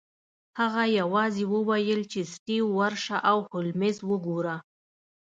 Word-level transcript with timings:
هغه 0.59 0.83
یوازې 0.99 1.43
وویل 1.53 2.01
چې 2.11 2.19
سټیو 2.33 2.65
ورشه 2.79 3.17
او 3.29 3.37
هولمز 3.49 3.97
وګوره 4.09 4.55